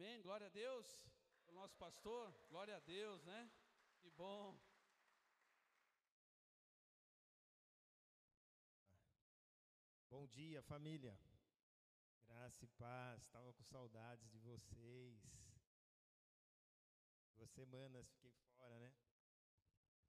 [0.00, 0.22] Amém.
[0.22, 0.86] Glória a Deus.
[1.46, 2.34] O nosso pastor.
[2.48, 3.50] Glória a Deus, né?
[4.00, 4.58] Que bom.
[10.08, 11.14] Bom dia, família.
[12.24, 13.20] Graça e paz.
[13.20, 15.20] Estava com saudades de vocês.
[17.36, 18.94] Duas semanas fiquei fora, né?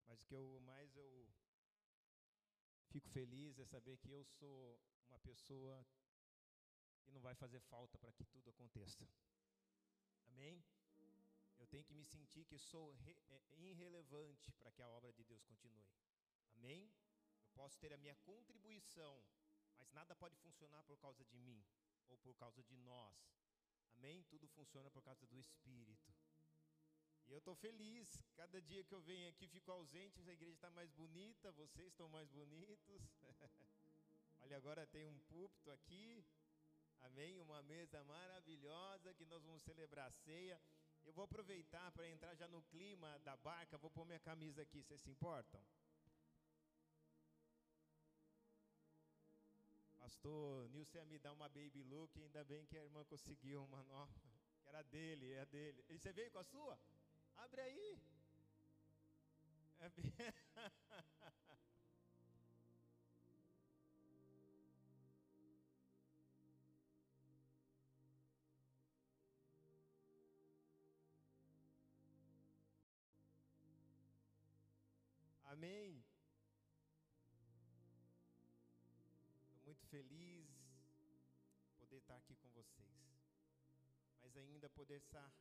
[0.06, 1.28] Mas o que eu mais eu
[2.92, 4.80] fico feliz é saber que eu sou
[5.10, 5.86] uma pessoa
[7.04, 9.06] que não vai fazer falta para que tudo aconteça.
[10.42, 10.60] Amém?
[11.60, 12.98] Eu tenho que me sentir que sou
[13.30, 15.86] é, irrelevante para que a obra de Deus continue.
[16.56, 16.92] Amém?
[17.44, 19.24] Eu posso ter a minha contribuição,
[19.78, 21.64] mas nada pode funcionar por causa de mim
[22.08, 23.16] ou por causa de nós.
[23.98, 24.24] Amém?
[24.24, 26.12] Tudo funciona por causa do Espírito.
[27.28, 30.72] E eu estou feliz, cada dia que eu venho aqui fico ausente, a igreja está
[30.72, 33.04] mais bonita, vocês estão mais bonitos.
[34.40, 36.26] Olha, agora tem um púlpito aqui,
[37.02, 37.40] amém?
[37.42, 40.62] Uma mesa maravilhosa que nós vamos celebrar a ceia.
[41.04, 44.84] Eu vou aproveitar para entrar já no clima da barca, vou pôr minha camisa aqui,
[44.84, 45.62] vocês se importam?
[49.98, 53.82] Pastor Nilson ia me dar uma baby look, ainda bem que a irmã conseguiu uma
[53.84, 54.14] nova,
[54.62, 55.84] que era dele, é dele.
[55.90, 56.80] E você veio com a sua?
[57.38, 58.00] Abre aí.
[59.80, 59.90] É
[75.62, 76.04] Amém.
[79.46, 80.50] Estou muito feliz
[81.78, 82.90] poder estar aqui com vocês,
[84.24, 85.32] mas ainda poder estar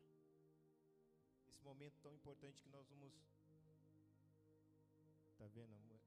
[1.46, 3.14] nesse momento tão importante que nós vamos.
[5.38, 6.00] Tá vendo, amor?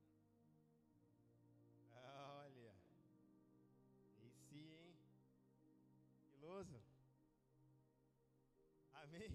[1.95, 2.75] Olha,
[4.21, 4.95] e sim, hein?
[6.35, 6.79] Iloso.
[8.93, 9.31] Amém.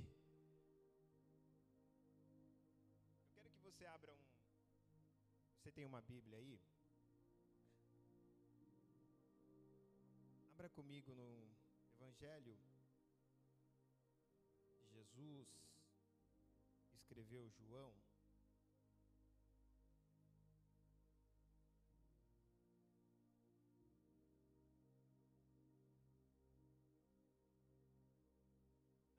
[3.26, 4.27] Eu quero que você abra um
[5.68, 6.58] você tem uma Bíblia aí?
[10.54, 11.46] Abra comigo no
[12.00, 12.58] Evangelho
[14.80, 15.46] de Jesus,
[16.94, 17.94] escreveu João.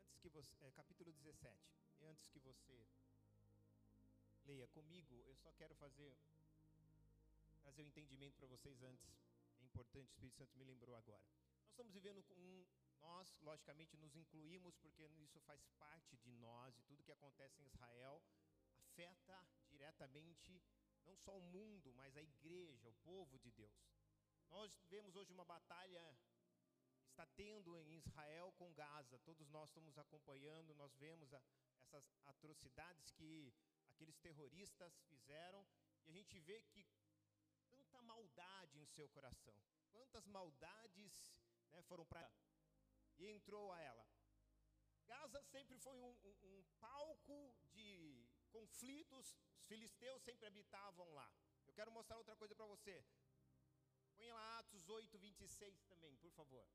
[0.07, 1.55] Antes que você, é, capítulo 17.
[1.99, 2.87] E antes que você
[4.49, 6.17] leia comigo, eu só quero fazer
[7.69, 9.07] trazer o um entendimento para vocês antes,
[9.61, 11.23] é importante, o Espírito Santo me lembrou agora.
[11.61, 12.65] Nós estamos vivendo com um,
[12.99, 17.65] nós, logicamente, nos incluímos porque isso faz parte de nós e tudo que acontece em
[17.67, 18.23] Israel
[18.73, 20.59] afeta diretamente
[21.05, 23.71] não só o mundo, mas a igreja, o povo de Deus.
[24.49, 26.03] Nós vemos hoje uma batalha
[27.03, 29.19] que está tendo em Israel com Gaza.
[29.19, 31.41] Todos nós estamos acompanhando, nós vemos a,
[31.81, 33.53] essas atrocidades que
[33.89, 35.63] aqueles terroristas fizeram
[36.07, 36.83] e a gente vê que
[38.13, 39.57] maldade em seu coração,
[39.91, 41.13] quantas maldades
[41.71, 42.31] né, foram para
[43.19, 44.05] e entrou a ela.
[45.05, 47.37] Gaza sempre foi um, um, um, palco
[47.73, 47.87] de
[48.51, 51.29] conflitos, os filisteus sempre habitavam lá.
[51.67, 52.95] Eu quero mostrar outra coisa para você.
[54.17, 56.65] Põe lá Atos 8, 26 também, por favor.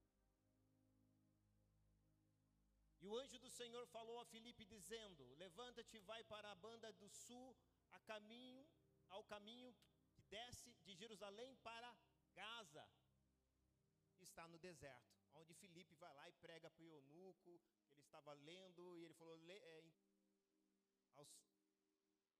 [3.01, 6.93] E o anjo do Senhor falou a Filipe dizendo: Levanta-te e vai para a banda
[6.95, 7.56] do sul,
[7.93, 8.66] a caminho,
[9.11, 9.75] ao caminho
[10.24, 11.96] desce de Jerusalém para
[12.34, 12.88] Gaza,
[14.16, 17.60] que está no deserto, onde Filipe vai lá e prega para o eunuco,
[17.92, 19.82] que ele estava lendo, e ele falou é,
[21.16, 21.28] aos,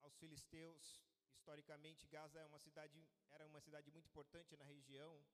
[0.01, 1.03] aos filisteus,
[1.35, 5.25] historicamente Gaza é uma cidade, era uma cidade muito importante na região,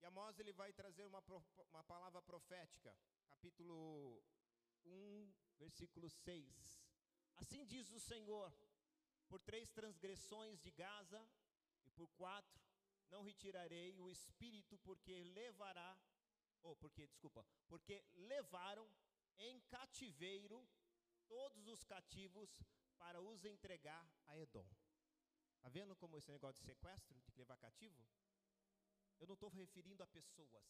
[0.00, 1.22] e Amós ele vai trazer uma,
[1.72, 2.96] uma palavra profética,
[3.26, 4.22] capítulo
[4.84, 6.80] 1, versículo 6.
[7.36, 8.52] Assim diz o Senhor:
[9.28, 11.20] por três transgressões de Gaza
[11.98, 12.62] por quatro,
[13.10, 15.90] não retirarei o espírito, porque levará,
[16.62, 18.86] ou porque, desculpa, porque levaram
[19.38, 20.58] em cativeiro
[21.26, 22.50] todos os cativos
[22.96, 24.68] para os entregar a Edom.
[25.56, 28.00] Está vendo como esse negócio de sequestro, de levar cativo?
[29.18, 30.64] Eu não estou referindo a pessoas,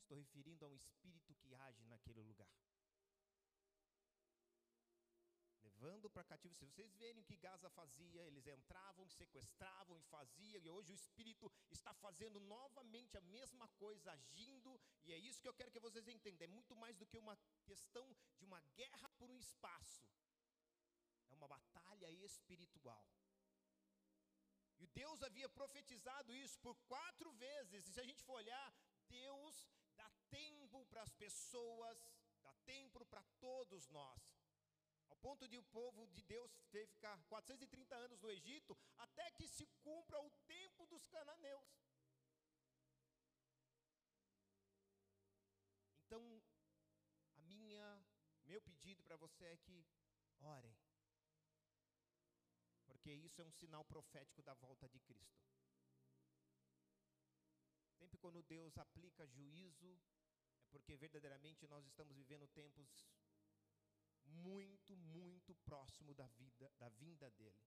[0.00, 2.50] estou referindo a um espírito que age naquele lugar
[5.82, 6.54] levando para cativo.
[6.54, 10.94] Se vocês verem o que Gaza fazia, eles entravam, sequestravam e faziam, e hoje o
[10.94, 15.80] Espírito está fazendo novamente a mesma coisa, agindo, e é isso que eu quero que
[15.80, 16.44] vocês entendam.
[16.44, 18.06] É muito mais do que uma questão
[18.38, 20.06] de uma guerra por um espaço,
[21.30, 23.04] é uma batalha espiritual.
[24.78, 28.68] E Deus havia profetizado isso por quatro vezes, e se a gente for olhar,
[29.08, 31.98] Deus dá tempo para as pessoas,
[32.40, 34.41] dá tempo para todos nós.
[35.22, 39.66] Ponto de o povo de Deus ter ficar 430 anos no Egito, até que se
[39.80, 41.70] cumpra o tempo dos cananeus.
[46.04, 46.42] Então,
[47.36, 48.04] a minha,
[48.44, 49.86] meu pedido para você é que
[50.40, 50.76] orem.
[52.84, 55.40] Porque isso é um sinal profético da volta de Cristo.
[57.96, 60.00] Sempre quando Deus aplica juízo,
[60.72, 62.88] é porque verdadeiramente nós estamos vivendo tempos
[64.32, 67.62] muito, muito próximo da vida, da vinda dele.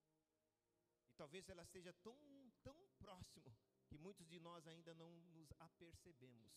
[1.09, 2.17] E talvez ela esteja tão,
[2.63, 3.55] tão próximo
[3.87, 6.53] que muitos de nós ainda não nos apercebemos.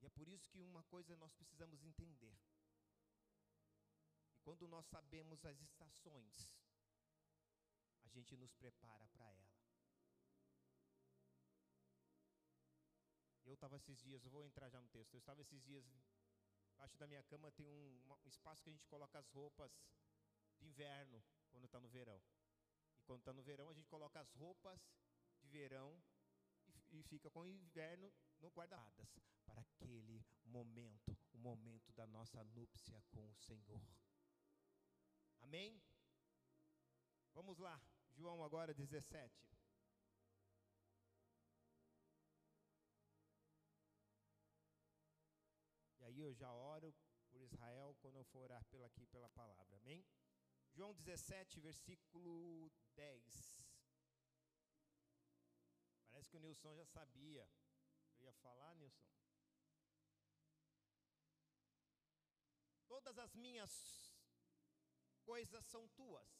[0.00, 2.36] E é por isso que uma coisa nós precisamos entender.
[4.34, 6.52] E quando nós sabemos as estações,
[8.04, 9.54] a gente nos prepara para ela.
[13.46, 15.14] Eu estava esses dias, eu vou entrar já no texto.
[15.14, 15.84] Eu estava esses dias
[16.84, 19.72] Embaixo da minha cama tem um, um espaço que a gente coloca as roupas
[20.58, 22.20] de inverno quando está no verão.
[22.98, 24.78] E quando está no verão, a gente coloca as roupas
[25.40, 25.98] de verão
[26.68, 29.08] e, e fica com o inverno no guarda-radas
[29.46, 33.80] para aquele momento, o momento da nossa núpcia com o Senhor.
[35.40, 35.82] Amém?
[37.32, 37.80] Vamos lá,
[38.12, 39.53] João agora 17.
[46.14, 46.94] Aí eu já oro
[47.28, 49.76] por Israel quando eu for orar pela, aqui pela palavra.
[49.78, 50.06] Amém?
[50.72, 53.60] João 17, versículo 10.
[56.08, 57.48] Parece que o Nilson já sabia.
[58.20, 59.08] Eu ia falar, Nilson.
[62.86, 64.14] Todas as minhas
[65.24, 66.30] coisas são tuas.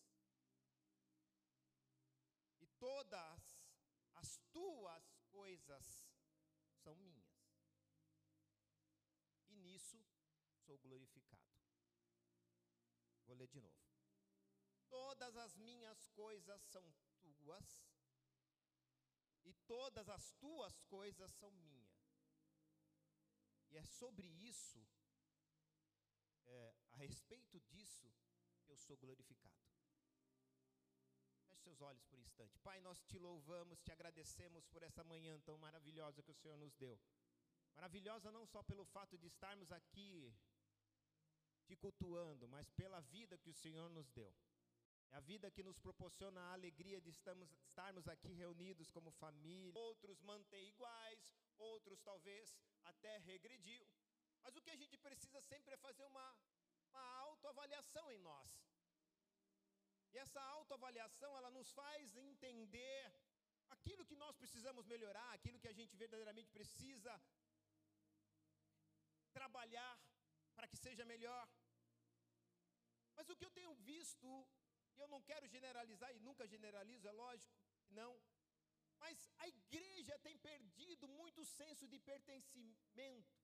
[2.61, 3.43] E todas
[4.15, 6.07] as tuas coisas
[6.83, 7.24] são minhas
[10.67, 11.53] sou glorificado.
[13.27, 13.83] Vou ler de novo.
[14.89, 16.85] Todas as minhas coisas são
[17.21, 17.69] tuas,
[19.45, 21.93] e todas as tuas coisas são minhas.
[23.71, 24.87] E é sobre isso,
[26.47, 28.09] é, a respeito disso,
[28.65, 29.63] que eu sou glorificado.
[31.49, 32.59] Feche seus olhos por um instante.
[32.59, 36.75] Pai, nós te louvamos, te agradecemos por essa manhã tão maravilhosa que o Senhor nos
[36.75, 36.99] deu.
[37.75, 40.33] Maravilhosa não só pelo fato de estarmos aqui
[41.69, 44.33] te cultuando, mas pela vida que o Senhor nos deu.
[45.11, 49.79] É a vida que nos proporciona a alegria de estamos, estarmos aqui reunidos como família.
[49.89, 51.23] Outros mantêm iguais,
[51.57, 53.87] outros talvez até regrediu.
[54.43, 56.27] Mas o que a gente precisa sempre é fazer uma,
[56.91, 58.51] uma autoavaliação em nós.
[60.13, 63.13] E essa autoavaliação, ela nos faz entender
[63.71, 67.15] aquilo que nós precisamos melhorar, aquilo que a gente verdadeiramente precisa
[69.33, 69.93] trabalhar
[70.57, 71.45] para que seja melhor.
[73.17, 74.29] Mas o que eu tenho visto,
[74.97, 77.55] e eu não quero generalizar e nunca generalizo, é lógico,
[77.91, 78.13] não.
[79.03, 83.35] Mas a igreja tem perdido muito senso de pertencimento.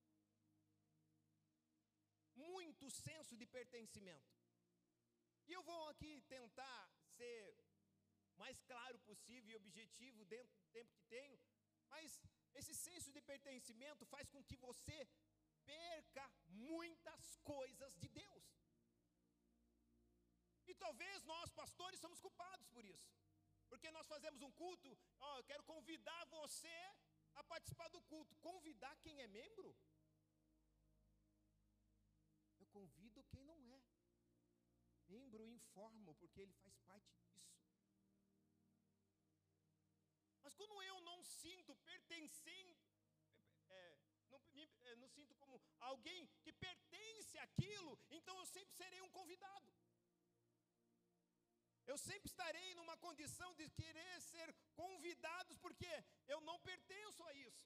[2.35, 4.31] Muito senso de pertencimento.
[5.47, 6.81] E eu vou aqui tentar
[7.17, 7.37] ser
[8.37, 11.37] mais claro possível e objetivo dentro do tempo que tenho,
[11.93, 12.21] mas
[12.59, 14.97] esse senso de pertencimento faz com que você
[15.71, 16.23] perca
[16.69, 18.45] muitas coisas de Deus.
[20.69, 23.11] E talvez nós, pastores, somos culpados por isso.
[23.69, 24.89] Porque nós fazemos um culto,
[25.27, 26.77] ó, eu quero convidar você
[27.39, 28.35] a participar do culto.
[28.49, 29.69] Convidar quem é membro?
[32.59, 33.81] Eu convido quem não é.
[35.07, 37.51] Membro informo, porque ele faz parte disso.
[40.43, 42.91] Mas quando eu não sinto pertencente,
[44.53, 49.73] me, eh, não sinto como alguém que pertence àquilo, então eu sempre serei um convidado.
[51.85, 55.91] Eu sempre estarei numa condição de querer ser convidados, porque
[56.27, 57.65] eu não pertenço a isso,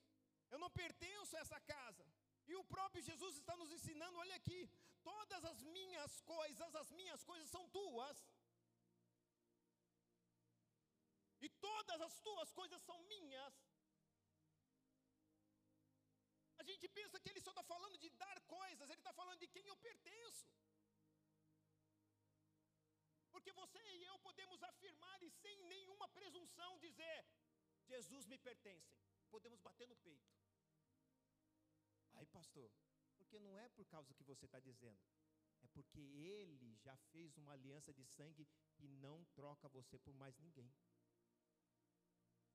[0.50, 2.06] eu não pertenço a essa casa.
[2.48, 4.70] E o próprio Jesus está nos ensinando: olha aqui,
[5.04, 8.18] todas as minhas coisas, as minhas coisas são tuas,
[11.46, 13.54] e todas as tuas coisas são minhas.
[16.70, 19.66] Gente pensa que ele só está falando de dar coisas, ele está falando de quem
[19.68, 20.46] eu pertenço.
[23.32, 27.26] Porque você e eu podemos afirmar e sem nenhuma presunção dizer:
[27.92, 28.96] Jesus me pertence.
[29.30, 30.34] Podemos bater no peito.
[32.14, 32.72] Aí, pastor,
[33.18, 35.04] porque não é por causa do que você está dizendo,
[35.62, 38.48] é porque ele já fez uma aliança de sangue
[38.80, 40.74] e não troca você por mais ninguém.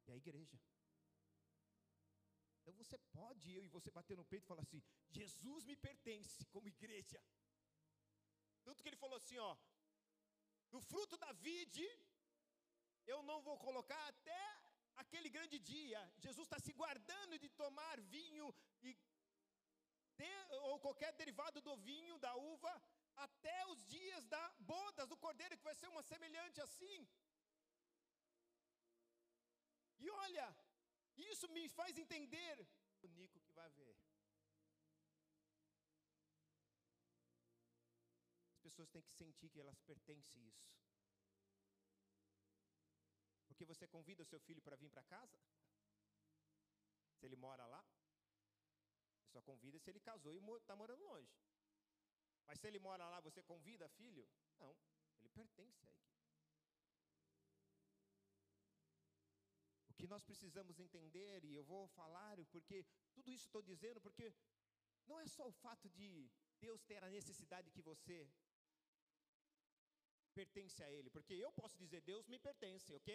[0.07, 0.59] E a igreja.
[2.71, 4.81] Então você pode, eu e você, bater no peito e falar assim:
[5.19, 7.21] Jesus me pertence como igreja.
[8.67, 9.57] Tanto que ele falou assim: ó,
[10.75, 11.89] no fruto da vide,
[13.13, 14.43] eu não vou colocar até
[15.03, 16.01] aquele grande dia.
[16.27, 18.97] Jesus está se guardando de tomar vinho e
[20.69, 22.73] ou qualquer derivado do vinho, da uva,
[23.27, 26.99] até os dias da bodas do cordeiro, que vai ser uma semelhante assim.
[29.99, 30.47] E olha,
[31.25, 32.67] isso me faz entender
[33.03, 33.97] o Nico que vai ver.
[38.55, 40.71] As pessoas têm que sentir que elas pertencem a isso.
[43.47, 45.39] Porque você convida o seu filho para vir para casa?
[47.19, 47.85] Se ele mora lá?
[49.19, 51.37] Você só convida se ele casou e está morando longe.
[52.47, 54.27] Mas se ele mora lá, você convida filho?
[54.59, 54.75] Não,
[55.19, 56.20] ele pertence à equipe.
[60.01, 62.79] Que nós precisamos entender, e eu vou falar, porque
[63.15, 64.27] tudo isso estou dizendo, porque
[65.09, 66.11] não é só o fato de
[66.65, 68.19] Deus ter a necessidade que você
[70.39, 73.11] pertence a Ele, porque eu posso dizer Deus me pertence, ok?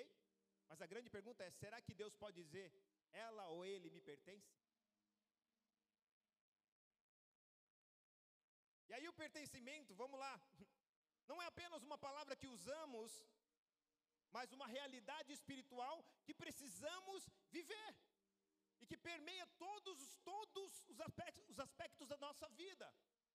[0.69, 2.67] Mas a grande pergunta é: será que Deus pode dizer
[3.11, 4.53] ela ou ele me pertence?
[8.89, 10.33] E aí o pertencimento, vamos lá,
[11.29, 13.11] não é apenas uma palavra que usamos,
[14.35, 17.21] mas uma realidade espiritual que precisamos
[17.57, 17.91] viver
[18.81, 19.99] e que permeia todos,
[20.31, 22.87] todos os, aspectos, os aspectos da nossa vida.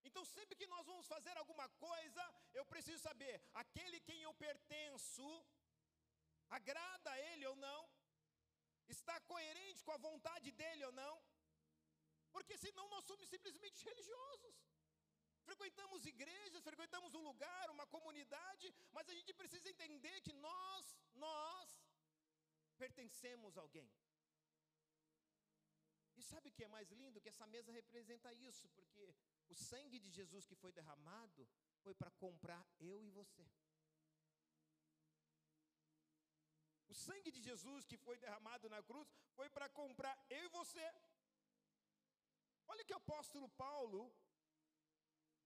[0.08, 2.22] Então, sempre que nós vamos fazer alguma coisa,
[2.58, 5.26] eu preciso saber: aquele quem eu pertenço
[6.58, 7.80] agrada a Ele ou não,
[8.96, 11.14] está coerente com a vontade dEle ou não,
[12.34, 14.56] porque senão nós somos simplesmente religiosos.
[16.12, 20.84] Igrejas, frequentamos um lugar, uma comunidade, mas a gente precisa entender que nós,
[21.26, 21.68] nós,
[22.82, 23.88] pertencemos a alguém.
[26.18, 27.20] E sabe o que é mais lindo?
[27.24, 29.04] Que essa mesa representa isso, porque
[29.52, 31.42] o sangue de Jesus que foi derramado
[31.82, 33.46] foi para comprar eu e você.
[36.92, 40.86] O sangue de Jesus que foi derramado na cruz foi para comprar eu e você.
[42.72, 44.00] Olha que o apóstolo Paulo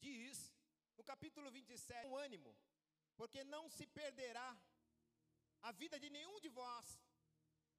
[0.00, 0.52] diz
[0.96, 2.56] no capítulo 27, um ânimo,
[3.16, 4.56] porque não se perderá
[5.62, 7.00] a vida de nenhum de vós,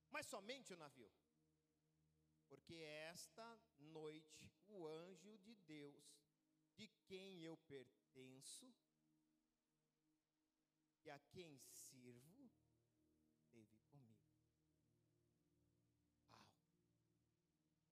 [0.10, 1.12] mas somente o navio.
[2.48, 6.05] Porque esta noite o anjo de Deus,
[6.75, 8.74] de quem eu pertenço
[11.03, 12.51] e a quem sirvo,
[13.38, 14.25] esteve comigo.
[16.31, 16.45] Uau.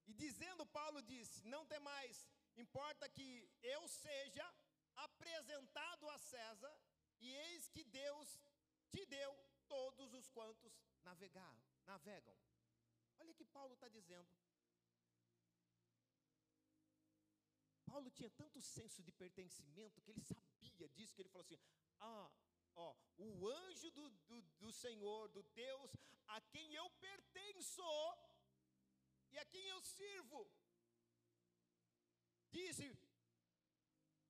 [0.06, 2.28] E dizendo, Paulo disse: Não tem mais,
[2.60, 4.46] importa que eu seja
[4.96, 6.74] apresentado a César,
[7.20, 8.40] e eis que Deus
[8.90, 12.36] te deu todos os quantos navegar, navegam.
[13.18, 14.28] Olha o que Paulo está dizendo.
[17.86, 21.60] Paulo tinha tanto senso de pertencimento que ele sabia disso, que ele falou assim:
[22.00, 22.30] Ah,
[22.74, 25.90] ó, o anjo do, do, do Senhor, do Deus
[26.26, 27.82] a quem eu pertenço
[29.30, 30.48] e a quem eu sirvo,
[32.58, 32.86] disse: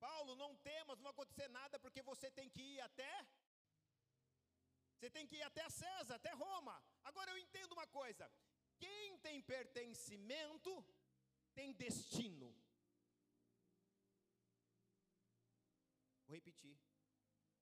[0.05, 3.13] Paulo, não temas, não vai acontecer nada, porque você tem que ir até.
[4.95, 6.75] Você tem que ir até César, até Roma.
[7.09, 8.25] Agora eu entendo uma coisa:
[8.83, 10.73] quem tem pertencimento
[11.57, 12.49] tem destino.
[16.25, 16.75] Vou repetir.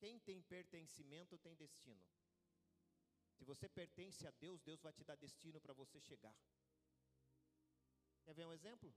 [0.01, 2.05] Quem tem pertencimento tem destino.
[3.37, 6.35] Se você pertence a Deus, Deus vai te dar destino para você chegar.
[8.23, 8.93] Quer ver um exemplo?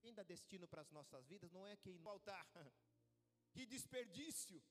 [0.00, 2.46] Quem dá destino para as nossas vidas não é quem faltar.
[3.52, 4.62] que desperdício!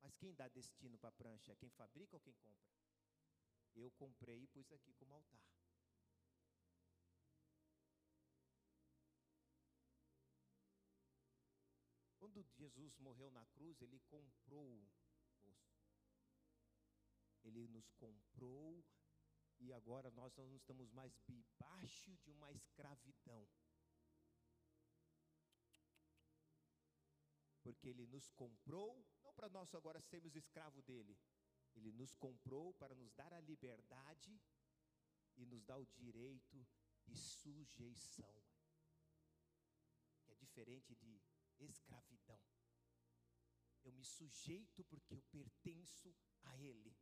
[0.00, 2.74] Mas quem dá destino para a prancha é quem fabrica ou quem compra?
[3.74, 5.42] Eu comprei e pus aqui como altar.
[12.18, 14.82] Quando Jesus morreu na cruz, ele comprou
[15.44, 15.54] osso.
[17.42, 18.82] Ele nos comprou
[19.60, 23.48] e agora nós não estamos mais debaixo de uma escravidão.
[27.62, 31.18] Porque ele nos comprou, não para nós agora sermos escravo dele.
[31.74, 34.38] Ele nos comprou para nos dar a liberdade
[35.36, 36.66] e nos dar o direito
[37.06, 38.42] de sujeição.
[40.22, 41.20] Que é diferente de
[41.58, 42.40] escravidão.
[43.82, 46.94] Eu me sujeito porque eu pertenço a Ele.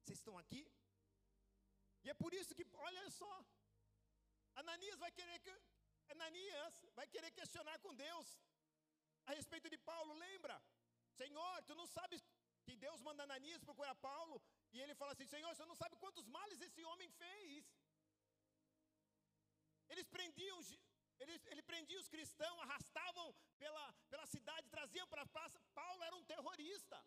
[0.00, 0.70] Vocês estão aqui?
[2.04, 3.34] E é por isso que, olha só,
[4.60, 5.52] Ananias vai querer que
[6.14, 8.26] Ananias vai querer questionar com Deus
[9.26, 10.12] a respeito de Paulo.
[10.14, 10.56] Lembra?
[11.20, 12.20] Senhor, tu não sabes
[12.64, 14.36] que Deus manda Ananias procurar Paulo
[14.72, 17.64] e ele fala assim: Senhor, você não sabe quantos males esse homem fez.
[19.92, 20.58] Eles prendiam,
[21.50, 25.60] ele prendia os cristãos, arrastavam pela, pela cidade, traziam para a praça.
[25.74, 26.98] Paulo era um terrorista.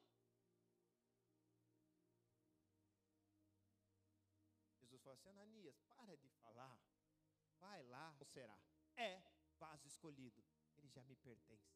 [5.06, 6.78] Falou assim: Ananias, para de falar.
[7.60, 8.58] Vai lá, ou será?
[8.96, 9.22] É
[9.60, 10.44] vaso escolhido.
[10.78, 11.76] Ele já me pertence.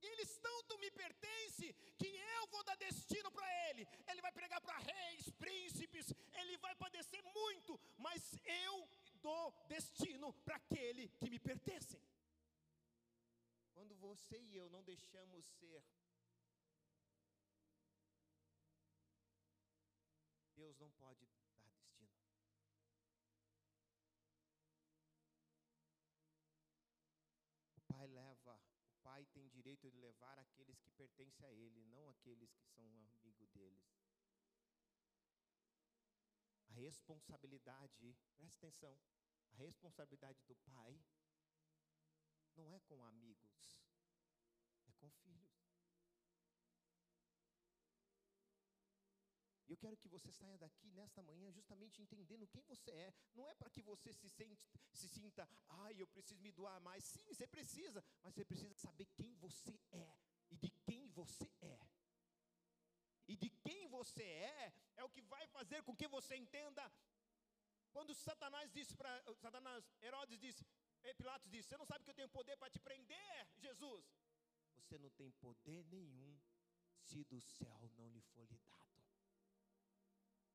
[0.00, 3.86] Eles tanto me pertencem que eu vou dar destino para ele.
[4.08, 8.88] Ele vai pregar para reis, príncipes, ele vai padecer muito, mas eu
[9.22, 12.02] dou destino para aquele que me pertence.
[13.72, 15.84] Quando você e eu não deixamos ser,
[20.62, 22.08] Deus não pode dar destino.
[27.76, 28.60] O Pai leva
[29.02, 33.46] pai tem direito de levar aqueles que pertencem a ele, não aqueles que são amigo
[33.48, 33.84] deles.
[36.68, 38.96] A responsabilidade, presta atenção,
[39.50, 40.98] a responsabilidade do pai
[42.54, 43.82] não é com amigos,
[44.86, 45.51] é com filhos.
[49.72, 53.14] Eu quero que você saia daqui nesta manhã justamente entendendo quem você é.
[53.34, 54.62] Não é para que você se, sente,
[54.92, 55.48] se sinta,
[55.84, 57.02] ai, eu preciso me doar mais.
[57.04, 60.10] Sim, você precisa, mas você precisa saber quem você é
[60.50, 61.78] e de quem você é.
[63.26, 66.84] E de quem você é é o que vai fazer com que você entenda.
[67.92, 70.66] Quando Satanás disse para Satanás, Herodes disse,
[71.02, 74.04] eh, Pilatos disse: Você não sabe que eu tenho poder para te prender, Jesus?
[74.76, 76.38] Você não tem poder nenhum
[77.04, 78.81] se do céu não lhe for lhe dado.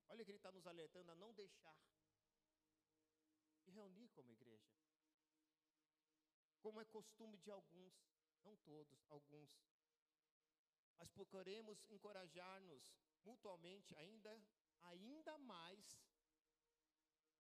[0.10, 1.78] Olha que ele está nos alertando a não deixar
[3.64, 4.74] de reunir como igreja.
[6.62, 7.94] Como é costume de alguns,
[8.44, 9.50] não todos, alguns.
[10.98, 14.42] Mas procuremos encorajar-nos mutuamente ainda,
[14.82, 15.86] ainda mais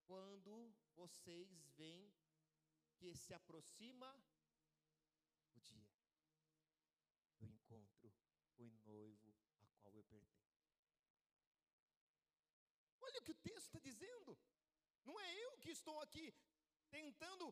[0.06, 2.14] quando vocês veem
[2.96, 4.10] que se aproxima
[5.54, 5.90] o dia
[7.40, 8.14] do encontro
[8.56, 10.48] com o noivo a qual eu pertenço.
[13.08, 14.32] Olha o que o texto está dizendo.
[15.08, 16.26] Não é eu que estou aqui
[16.98, 17.46] tentando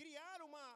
[0.00, 0.66] criar uma,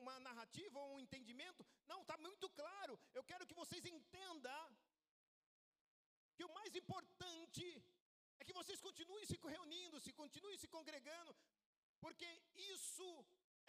[0.00, 1.66] uma narrativa ou um entendimento.
[1.90, 2.94] Não, está muito claro.
[3.18, 4.64] Eu quero que vocês entendam
[6.36, 7.66] que o mais importante
[8.38, 11.32] é que vocês continuem se reunindo, se continuem se congregando,
[12.04, 12.28] porque
[12.74, 13.08] isso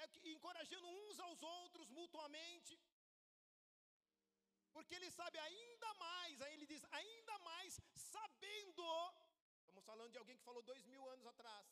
[0.03, 2.75] é encorajando uns aos outros mutuamente.
[4.75, 8.13] Porque ele sabe ainda mais, aí ele diz, ainda mais, estamos
[9.93, 11.67] falando de alguém que falou dois mil anos atrás,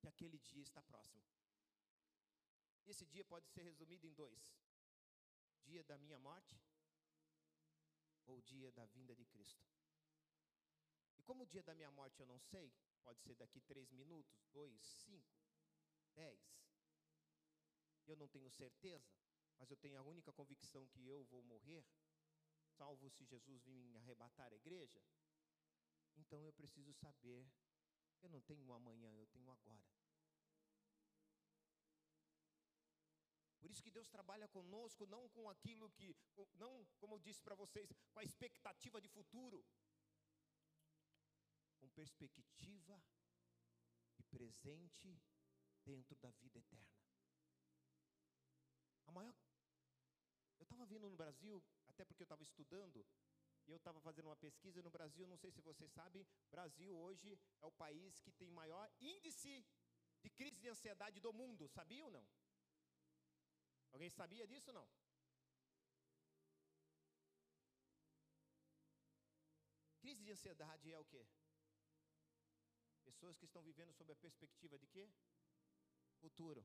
[0.00, 1.28] que aquele dia está próximo.
[2.86, 4.44] Esse dia pode ser resumido em dois:
[5.64, 6.56] dia da minha morte
[8.26, 9.64] ou dia da vinda de Cristo.
[11.18, 14.46] E como o dia da minha morte eu não sei, pode ser daqui três minutos,
[14.52, 15.36] dois, cinco,
[16.14, 16.40] dez.
[18.06, 19.12] Eu não tenho certeza
[19.58, 21.84] mas eu tenho a única convicção que eu vou morrer,
[22.78, 25.02] salvo se Jesus vir arrebatar a igreja,
[26.20, 27.40] então eu preciso saber,
[28.22, 29.84] eu não tenho um amanhã, eu tenho agora.
[33.60, 36.16] Por isso que Deus trabalha conosco, não com aquilo que,
[36.54, 39.64] não, como eu disse para vocês, com a expectativa de futuro,
[41.78, 43.02] com perspectiva
[44.16, 45.20] de presente
[45.84, 47.00] dentro da vida eterna.
[49.06, 49.34] A maior
[50.60, 53.29] estava vindo no Brasil, até porque eu estava estudando, e
[53.72, 57.66] eu estava fazendo uma pesquisa no Brasil, não sei se vocês sabem, Brasil hoje é
[57.66, 59.64] o país que tem maior índice
[60.22, 62.26] de crise de ansiedade do mundo, sabia ou não?
[63.92, 64.88] Alguém sabia disso ou não?
[70.00, 71.26] Crise de ansiedade é o quê?
[73.04, 75.10] Pessoas que estão vivendo sob a perspectiva de quê?
[76.20, 76.64] Futuro.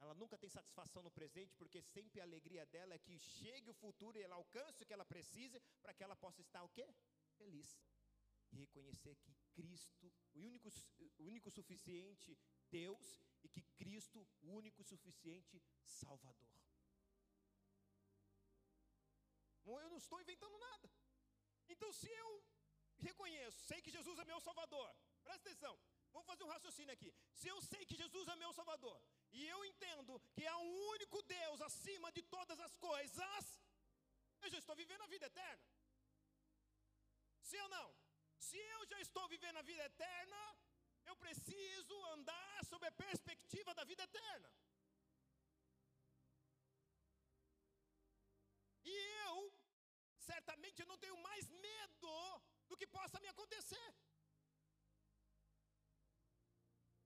[0.00, 3.74] Ela nunca tem satisfação no presente, porque sempre a alegria dela é que chegue o
[3.74, 6.86] futuro e ela alcance o que ela precisa para que ela possa estar o quê?
[7.36, 7.78] Feliz.
[8.52, 10.68] E reconhecer que Cristo, o único,
[11.18, 12.38] o único suficiente
[12.70, 16.48] Deus e que Cristo, o único suficiente Salvador.
[19.66, 20.90] Eu não estou inventando nada.
[21.68, 22.42] Então, se eu
[22.98, 24.88] reconheço, sei que Jesus é meu Salvador,
[25.22, 25.78] presta atenção,
[26.12, 27.14] vamos fazer um raciocínio aqui.
[27.32, 31.22] Se eu sei que Jesus é meu Salvador, e eu entendo que há um único
[31.22, 33.44] Deus acima de todas as coisas,
[34.42, 35.64] eu já estou vivendo a vida eterna.
[37.42, 37.88] Sim ou não?
[38.38, 40.40] Se eu já estou vivendo a vida eterna,
[41.06, 44.50] eu preciso andar sob a perspectiva da vida eterna.
[48.84, 49.52] E eu,
[50.18, 53.88] certamente, não tenho mais medo do que possa me acontecer.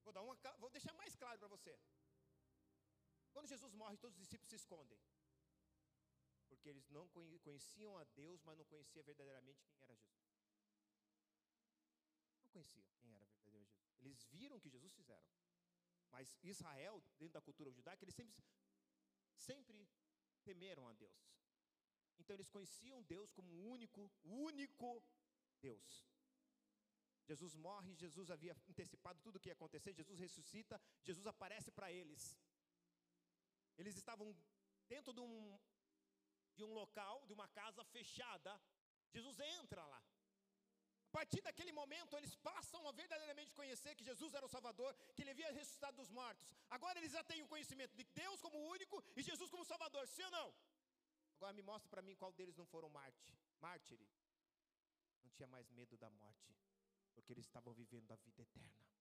[0.05, 1.75] Vou, dar uma, vou deixar mais claro para você.
[3.33, 4.99] Quando Jesus morre, todos os discípulos se escondem.
[6.49, 10.33] Porque eles não conheciam a Deus, mas não conheciam verdadeiramente quem era Jesus.
[12.43, 13.99] Não conheciam quem era verdadeiro Jesus.
[14.01, 15.27] Eles viram o que Jesus fizeram.
[16.11, 18.45] Mas Israel, dentro da cultura judaica, eles sempre,
[19.35, 19.89] sempre
[20.45, 21.33] temeram a Deus.
[22.19, 25.03] Então eles conheciam Deus como o único, único
[25.61, 26.07] Deus.
[27.25, 31.91] Jesus morre, Jesus havia antecipado tudo o que ia acontecer, Jesus ressuscita, Jesus aparece para
[31.91, 32.37] eles.
[33.79, 34.27] Eles estavam
[34.89, 35.59] dentro de um,
[36.57, 38.61] de um local, de uma casa fechada.
[39.11, 40.03] Jesus entra lá.
[41.09, 45.21] A partir daquele momento, eles passam a verdadeiramente conhecer que Jesus era o Salvador, que
[45.23, 46.47] ele havia ressuscitado dos mortos.
[46.71, 50.23] Agora eles já têm o conhecimento de Deus como único e Jesus como Salvador, sim
[50.23, 50.55] ou não?
[51.37, 54.09] Agora me mostra para mim qual deles não foram mártir, mártire.
[55.23, 56.57] Não tinha mais medo da morte,
[57.15, 58.92] porque eles estavam vivendo a vida eterna.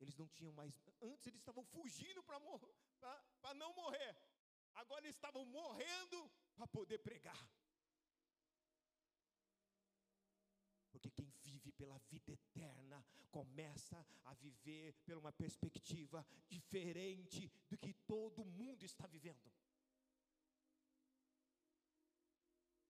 [0.00, 0.74] Eles não tinham mais.
[1.00, 2.38] Antes eles estavam fugindo para
[3.54, 4.16] não morrer.
[4.74, 7.50] Agora eles estavam morrendo para poder pregar.
[10.90, 17.92] Porque quem vive pela vida eterna começa a viver por uma perspectiva diferente do que
[18.06, 19.50] todo mundo está vivendo.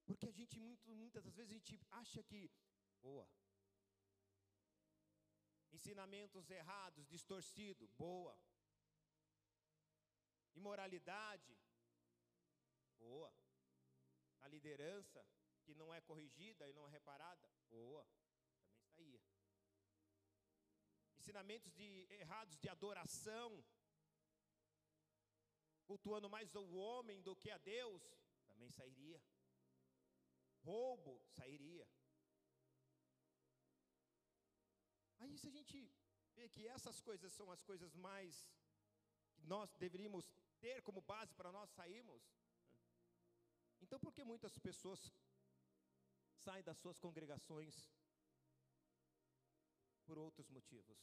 [0.05, 2.49] Porque a gente, muito, muitas das vezes, a gente acha que,
[3.03, 3.29] boa,
[5.77, 8.35] ensinamentos errados, distorcido, boa.
[10.55, 11.55] Imoralidade,
[12.99, 13.31] boa.
[14.41, 15.21] A liderança
[15.65, 18.03] que não é corrigida e não é reparada, boa.
[18.71, 19.21] Também está aí.
[21.19, 23.65] Ensinamentos de, errados de adoração,
[25.85, 28.03] cultuando mais o homem do que a Deus,
[28.47, 29.21] também sairia.
[30.62, 31.87] Roubo sairia.
[35.27, 35.77] Aí se a gente
[36.37, 38.49] vê que essas coisas são as coisas mais
[39.35, 40.25] que nós deveríamos
[40.61, 42.23] ter como base para nós sairmos,
[43.81, 45.01] então por que muitas pessoas
[46.45, 47.75] saem das suas congregações
[50.05, 50.97] por outros motivos?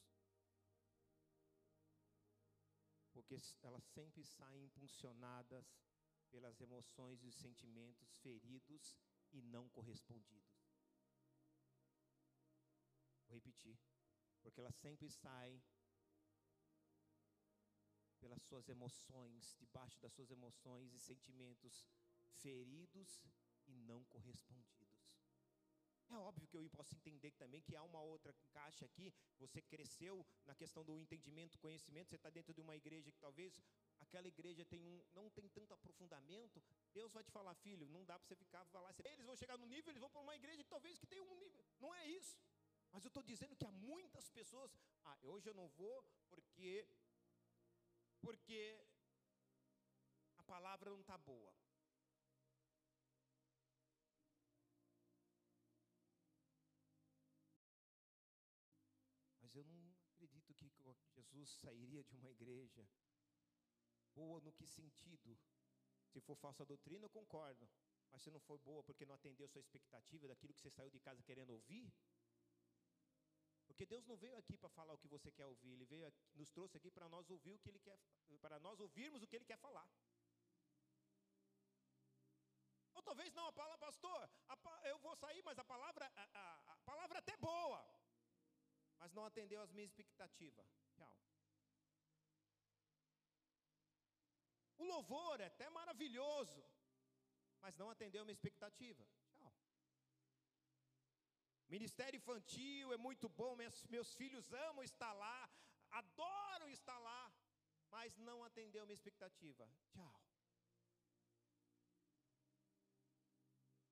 [3.12, 5.66] Porque elas sempre saem impulsionadas
[6.32, 8.96] pelas emoções e os sentimentos feridos
[9.34, 10.56] e não correspondidos.
[13.28, 13.78] Vou repetir
[14.44, 15.62] porque elas sempre saem
[18.20, 21.88] pelas suas emoções, debaixo das suas emoções e sentimentos
[22.42, 23.22] feridos
[23.66, 24.84] e não correspondidos.
[26.10, 29.12] É óbvio que eu posso entender também que há uma outra caixa aqui.
[29.40, 32.10] Você cresceu na questão do entendimento, conhecimento.
[32.10, 33.60] Você está dentro de uma igreja que talvez
[34.00, 36.62] aquela igreja tem um, não tem tanto aprofundamento.
[36.94, 38.94] Deus vai te falar, filho, não dá para você ficar falar.
[39.06, 41.36] Eles vão chegar no nível, eles vão para uma igreja que talvez que tenha um
[41.36, 41.66] nível.
[41.80, 42.38] Não é isso.
[42.94, 44.72] Mas eu estou dizendo que há muitas pessoas,
[45.04, 46.88] ah, hoje eu não vou porque
[48.22, 48.80] porque
[50.38, 51.54] a palavra não está boa.
[59.42, 60.70] Mas eu não acredito que
[61.16, 62.88] Jesus sairia de uma igreja
[64.14, 65.36] boa no que sentido?
[66.12, 67.68] Se for falsa doutrina, eu concordo.
[68.12, 71.00] Mas se não for boa porque não atendeu sua expectativa daquilo que você saiu de
[71.00, 71.92] casa querendo ouvir,
[73.74, 76.24] porque Deus não veio aqui para falar o que você quer ouvir, Ele veio, aqui,
[76.36, 78.00] nos trouxe aqui para nós ouvir o que Ele quer,
[78.40, 79.88] para nós ouvirmos o que Ele quer falar.
[82.94, 86.74] Ou talvez não, a palavra, pastor, a, eu vou sair, mas a palavra, a, a,
[86.74, 87.84] a palavra é até boa,
[89.00, 90.68] mas não atendeu às minhas expectativas.
[90.94, 91.18] Tchau.
[94.78, 96.64] O louvor é até maravilhoso,
[97.60, 99.04] mas não atendeu a minha expectativa.
[101.76, 105.50] Ministério infantil é muito bom, meus, meus filhos amam estar lá,
[105.90, 107.34] adoram estar lá,
[107.90, 109.68] mas não atendeu minha expectativa.
[109.92, 110.22] Tchau.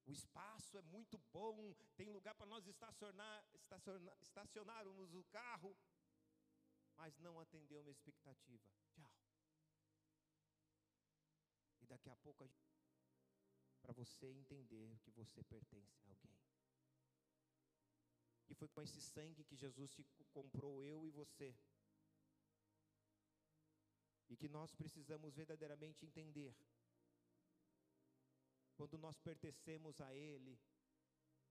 [0.06, 5.76] O espaço é muito bom, tem lugar para nós estacionar, estacionar, estacionarmos o carro,
[6.96, 8.70] mas não atendeu minha expectativa.
[8.92, 9.12] Tchau.
[11.82, 12.48] E daqui a pouco,
[13.82, 16.41] para você entender que você pertence a alguém.
[18.52, 21.56] E foi com esse sangue que Jesus te comprou eu e você.
[24.30, 26.54] E que nós precisamos verdadeiramente entender.
[28.76, 30.60] Quando nós pertencemos a Ele,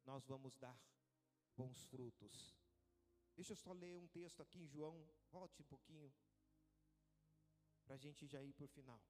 [0.04, 0.78] nós vamos dar
[1.56, 2.54] bons frutos.
[3.34, 6.12] Deixa eu só ler um texto aqui em João, volte um pouquinho,
[7.86, 9.00] para a gente já ir para o final.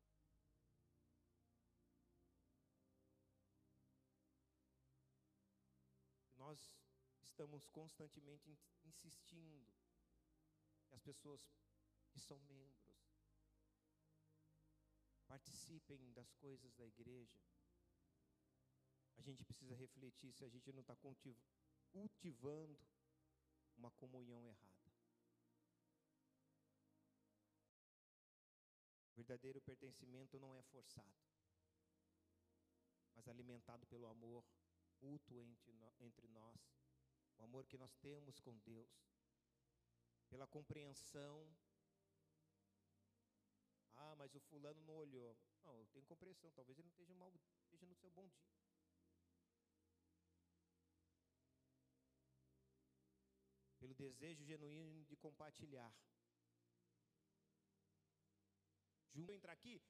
[7.41, 9.67] Estamos constantemente insistindo
[10.87, 11.41] que as pessoas
[12.11, 13.01] que são membros
[15.27, 17.41] participem das coisas da igreja.
[19.17, 20.95] A gente precisa refletir se a gente não está
[21.91, 22.79] cultivando
[23.75, 24.93] uma comunhão errada.
[29.13, 31.25] O verdadeiro pertencimento não é forçado,
[33.15, 34.45] mas alimentado pelo amor
[35.01, 35.41] mútuo
[36.01, 36.55] entre nós,
[37.41, 38.91] o amor que nós temos com Deus,
[40.29, 41.37] pela compreensão.
[43.95, 45.37] Ah, mas o fulano não olhou.
[45.63, 48.51] Não, eu tenho compreensão, talvez ele não esteja mal, esteja no seu bom dia.
[53.79, 55.93] Pelo desejo genuíno de compartilhar.
[59.13, 59.83] Junto entrar aqui,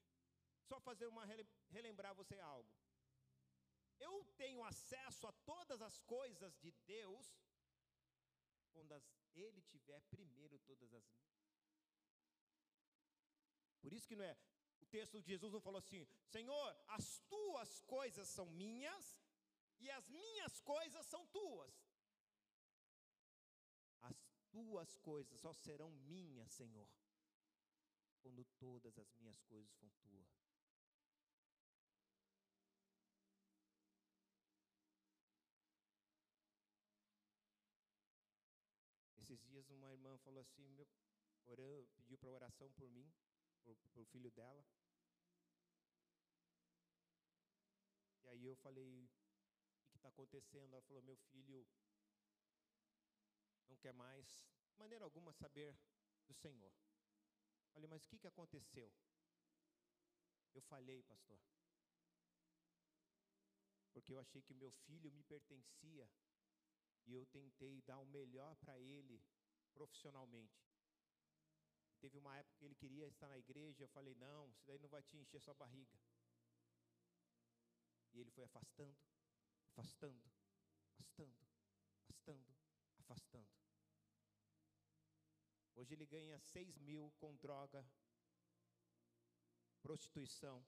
[0.68, 1.24] só fazer uma
[1.68, 2.80] relembrar você algo
[4.00, 7.26] eu tenho acesso a todas as coisas de Deus
[8.72, 9.02] quando
[9.34, 11.30] Ele tiver primeiro todas as minhas.
[13.80, 14.36] Por isso que não é.
[14.80, 19.18] O texto de Jesus não falou assim: Senhor, as tuas coisas são minhas
[19.78, 21.74] e as minhas coisas são tuas.
[24.02, 24.18] As
[24.50, 26.88] tuas coisas só serão minhas, Senhor,
[28.22, 30.49] quando todas as minhas coisas for tuas.
[39.61, 40.88] Dias uma irmã falou assim, meu,
[41.44, 43.12] orando, pediu para oração por mim,
[43.62, 44.64] para o filho dela.
[48.23, 50.73] E aí eu falei, o que está acontecendo?
[50.73, 51.66] Ela falou, meu filho
[53.68, 54.27] não quer mais,
[54.70, 55.77] de maneira alguma, saber
[56.27, 56.73] do Senhor.
[57.75, 58.90] Falei, mas o que, que aconteceu?
[60.55, 61.38] Eu falhei, pastor.
[63.92, 66.11] Porque eu achei que meu filho me pertencia
[67.07, 69.23] e eu tentei dar o melhor para ele
[69.72, 70.61] profissionalmente.
[72.00, 74.88] Teve uma época que ele queria estar na igreja, eu falei: "Não, isso daí não
[74.88, 75.98] vai te encher sua barriga".
[78.12, 78.96] E ele foi afastando,
[79.70, 80.30] afastando,
[80.98, 81.48] afastando,
[82.04, 82.54] afastando,
[82.98, 83.50] afastando.
[85.74, 87.85] Hoje ele ganha seis mil com droga,
[89.83, 90.64] prostituição.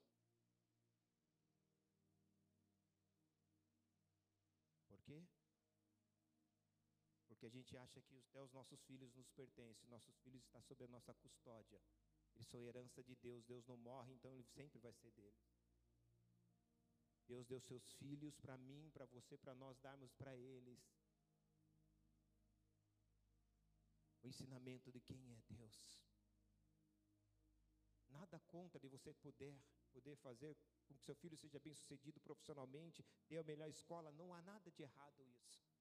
[4.89, 5.27] Por quê?
[7.43, 10.85] Porque a gente acha que até os nossos filhos nos pertencem, nossos filhos estão sob
[10.85, 11.83] a nossa custódia.
[12.37, 15.59] Eles são herança de Deus, Deus não morre, então ele sempre vai ser deles.
[17.27, 20.79] Deus deu seus filhos para mim, para você, para nós darmos para eles.
[24.23, 26.01] O ensinamento de quem é Deus.
[28.09, 33.05] Nada contra de você poder, poder fazer com que seu filho seja bem sucedido profissionalmente,
[33.27, 35.72] ter a melhor escola, não há nada de errado isso.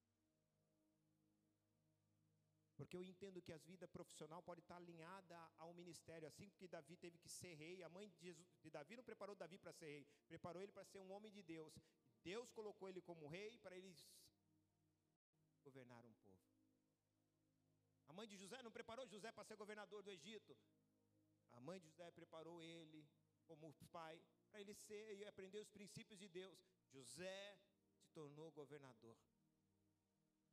[2.92, 6.98] Porque eu entendo que a vida profissional pode estar alinhada ao ministério, assim que Davi
[6.98, 7.82] teve que ser rei.
[7.84, 10.84] A mãe de, Jesus, de Davi não preparou Davi para ser rei, preparou ele para
[10.84, 11.74] ser um homem de Deus.
[12.22, 14.06] Deus colocou ele como rei para eles
[15.64, 16.44] governar um povo.
[18.10, 20.58] A mãe de José não preparou José para ser governador do Egito.
[21.54, 23.08] A mãe de José preparou ele
[23.46, 26.60] como pai para ele ser e aprender os princípios de Deus.
[26.90, 27.58] José
[27.96, 29.18] se tornou governador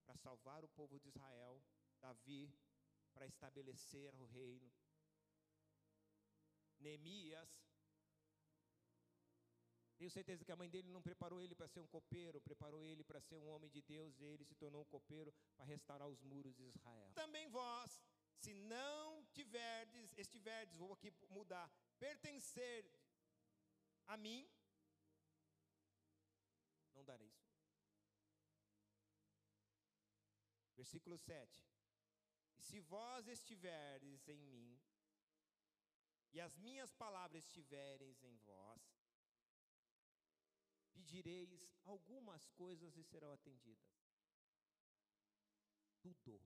[0.06, 1.60] para salvar o povo de Israel
[2.00, 2.52] Davi
[3.12, 4.72] para estabelecer o reino.
[6.78, 7.50] Neemias,
[9.98, 13.02] tenho certeza que a mãe dele não preparou ele para ser um copeiro, preparou ele
[13.02, 16.22] para ser um homem de Deus, e ele se tornou um copeiro para restaurar os
[16.22, 17.10] muros de Israel.
[17.14, 18.00] Também vós,
[18.36, 22.88] se não tiverdes, estiverdes, vou aqui mudar, pertencer
[24.06, 24.48] a mim,
[26.94, 27.36] não dareis.
[30.76, 31.67] Versículo 7.
[32.58, 34.78] Se vós estiverdes em mim,
[36.32, 38.82] e as minhas palavras estiverem em vós,
[40.92, 43.88] pedireis algumas coisas e serão atendidas.
[46.00, 46.40] Tudo.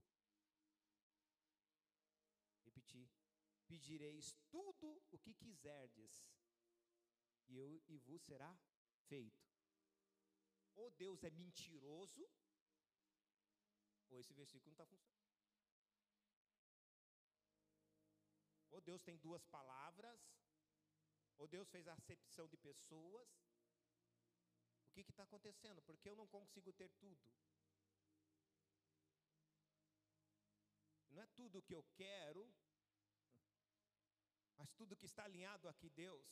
[2.65, 3.11] Repetir.
[3.67, 6.25] Pedireis tudo o que quiserdes,
[7.49, 8.57] e eu e vos será
[9.09, 9.51] feito.
[10.75, 12.27] Ou Deus é mentiroso,
[14.11, 15.22] ou esse versículo não está funcionando.
[18.83, 20.21] Deus tem duas palavras,
[21.39, 23.29] ou Deus fez acepção de pessoas.
[24.89, 25.81] O que está acontecendo?
[25.83, 27.23] Porque eu não consigo ter tudo.
[31.11, 32.43] Não é tudo o que eu quero,
[34.57, 36.29] mas tudo que está alinhado aqui, Deus.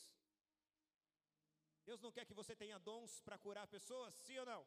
[1.85, 4.67] Deus não quer que você tenha dons para curar pessoas, sim ou não?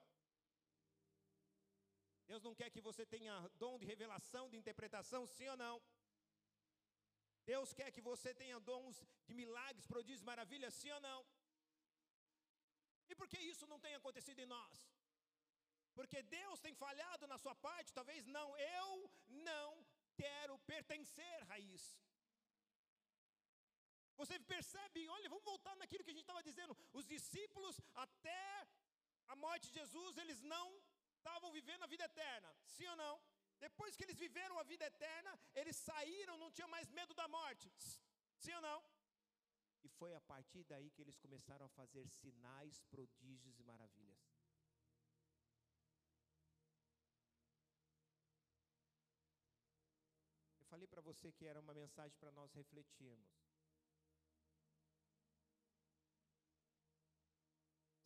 [2.26, 5.82] Deus não quer que você tenha dom de revelação, de interpretação, sim ou não?
[7.52, 11.22] Deus quer que você tenha dons de milagres, prodígios, maravilhas, sim ou não?
[13.12, 14.76] E por que isso não tem acontecido em nós?
[15.98, 17.94] Porque Deus tem falhado na sua parte?
[18.00, 18.48] Talvez não.
[18.58, 19.12] Eu
[19.52, 19.70] não
[20.22, 21.36] quero pertencer
[21.76, 21.94] isso.
[24.20, 26.78] Você percebe, olha, vamos voltar naquilo que a gente estava dizendo.
[27.00, 27.76] Os discípulos,
[28.06, 28.68] até
[29.28, 30.68] a morte de Jesus, eles não
[31.18, 32.50] estavam vivendo a vida eterna.
[32.76, 33.16] Sim ou não?
[33.68, 37.68] Depois que eles viveram a vida eterna, eles saíram, não tinham mais medo da morte.
[38.44, 38.80] Sim ou não?
[39.86, 44.22] E foi a partir daí que eles começaram a fazer sinais, prodígios e maravilhas.
[50.60, 53.34] Eu falei para você que era uma mensagem para nós refletirmos.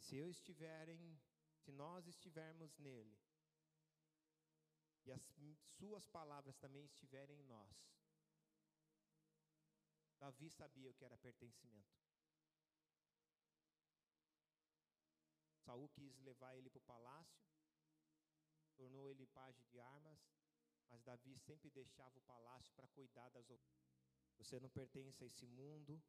[0.05, 1.19] Se eu estiverem,
[1.63, 3.17] se nós estivermos nele,
[5.07, 5.21] e as
[5.77, 7.71] suas palavras também estiverem em nós,
[10.19, 11.95] Davi sabia o que era pertencimento.
[15.63, 17.45] Saul quis levar ele para o palácio,
[18.75, 20.19] tornou ele pajem de armas,
[20.89, 23.45] mas Davi sempre deixava o palácio para cuidar das
[24.37, 26.01] Você não pertence a esse mundo,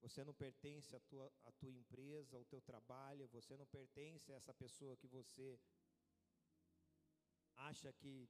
[0.00, 4.36] você não pertence à tua, à tua empresa, ao teu trabalho, você não pertence a
[4.36, 5.58] essa pessoa que você
[7.56, 8.28] acha que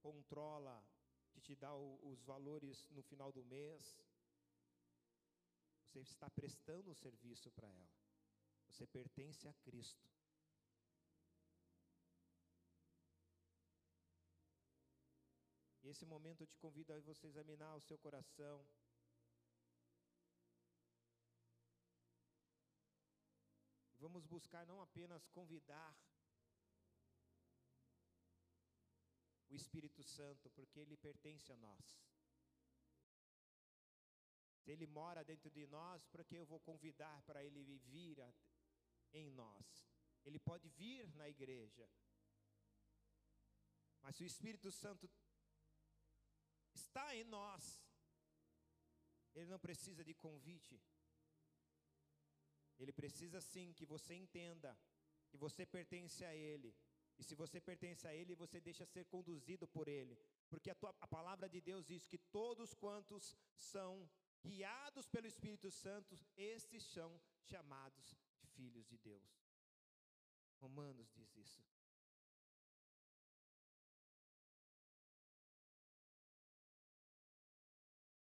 [0.00, 0.84] controla,
[1.32, 4.02] que te dá os valores no final do mês.
[5.82, 7.88] Você está prestando um serviço para ela.
[8.68, 10.08] Você pertence a Cristo.
[15.82, 18.66] E esse momento eu te convido a você examinar o seu coração.
[23.98, 25.96] Vamos buscar não apenas convidar
[29.48, 31.86] o Espírito Santo, porque ele pertence a nós.
[34.60, 38.18] Se ele mora dentro de nós, por que eu vou convidar para ele vir
[39.12, 39.88] em nós?
[40.24, 41.88] Ele pode vir na igreja,
[44.02, 45.08] mas se o Espírito Santo
[46.74, 47.80] está em nós,
[49.34, 50.80] ele não precisa de convite.
[52.78, 54.78] Ele precisa sim que você entenda
[55.28, 56.74] que você pertence a Ele.
[57.18, 60.18] E se você pertence a Ele, você deixa ser conduzido por Ele.
[60.48, 64.08] Porque a, tua, a palavra de Deus diz que todos quantos são
[64.44, 68.14] guiados pelo Espírito Santo, estes são chamados
[68.54, 69.30] filhos de Deus.
[70.60, 71.64] Romanos diz isso.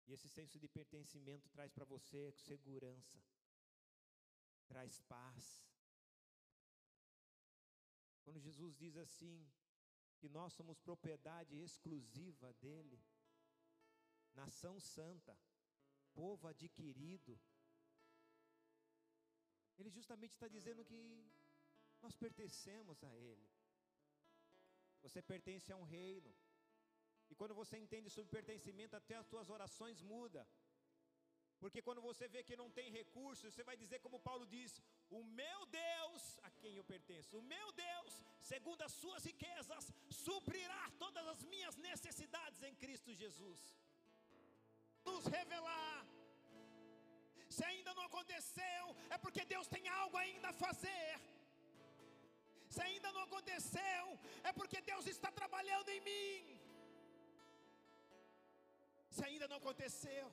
[0.06, 3.18] E esse senso de pertencimento traz para você segurança
[4.74, 5.62] traz paz.
[8.24, 9.34] Quando Jesus diz assim,
[10.18, 12.98] que nós somos propriedade exclusiva dEle,
[14.34, 15.38] nação santa,
[16.14, 17.38] povo adquirido,
[19.78, 21.00] Ele justamente está dizendo que
[22.00, 23.48] nós pertencemos a Ele.
[25.02, 26.34] Você pertence a um reino.
[27.30, 30.46] E quando você entende sobre pertencimento, até as tuas orações mudam.
[31.64, 34.72] Porque quando você vê que não tem recursos, você vai dizer como Paulo diz:
[35.18, 38.12] O meu Deus, a quem eu pertenço, o meu Deus,
[38.50, 39.84] segundo as suas riquezas,
[40.24, 43.62] suprirá todas as minhas necessidades em Cristo Jesus.
[45.08, 45.96] Nos revelar.
[47.56, 51.10] Se ainda não aconteceu, é porque Deus tem algo ainda a fazer.
[52.74, 54.04] Se ainda não aconteceu,
[54.50, 56.60] é porque Deus está trabalhando em mim.
[59.16, 60.26] Se ainda não aconteceu,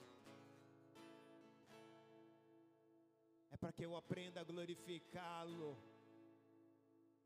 [3.61, 5.71] para que eu aprenda a glorificá-lo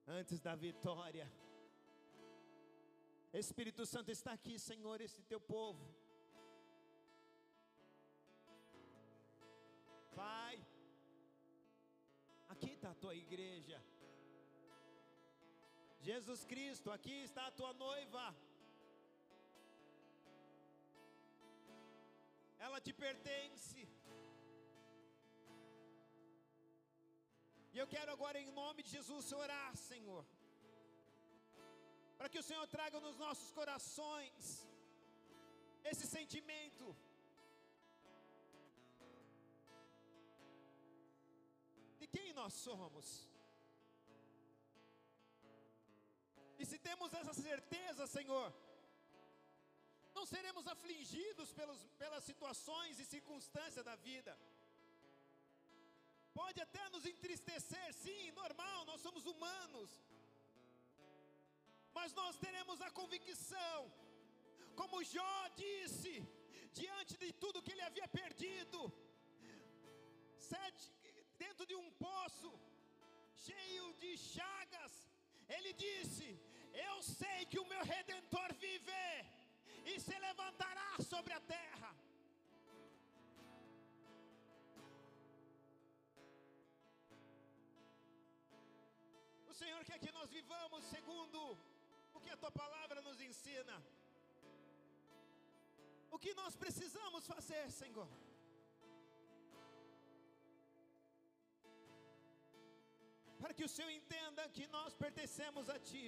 [0.05, 1.25] antes da vitória.
[3.43, 5.85] Espírito Santo está aqui, Senhor, esse teu povo.
[10.21, 10.55] Pai,
[12.53, 13.81] aqui está a tua igreja.
[16.09, 18.25] Jesus Cristo, aqui está a tua noiva.
[22.59, 23.81] Ela te pertence.
[27.76, 30.23] E eu quero agora, em nome de Jesus, orar, Senhor,
[32.17, 34.43] para que o Senhor traga nos nossos corações
[35.91, 36.86] esse sentimento.
[41.99, 43.05] De quem nós somos.
[46.61, 48.47] E se temos essa certeza, Senhor,
[50.17, 54.34] não seremos afligidos pelos, pelas situações e circunstâncias da vida
[56.39, 59.89] pode até nos entristecer, sim, normal, nós somos humanos.
[62.21, 63.77] nós teremos a convicção,
[64.79, 66.13] como Jó disse,
[66.79, 68.79] diante de tudo que ele havia perdido,
[70.51, 70.86] sete,
[71.43, 72.51] dentro de um poço,
[73.45, 74.93] cheio de chagas,
[75.55, 76.27] ele disse:
[76.89, 79.05] Eu sei que o meu redentor vive
[79.91, 81.91] e se levantará sobre a terra.
[89.60, 91.39] Senhor quer que nós vivamos segundo
[92.16, 93.76] o que a tua palavra nos ensina.
[96.16, 98.10] O que nós precisamos fazer, Senhor?
[103.41, 106.08] Para que o Senhor entenda que nós pertencemos a Ti.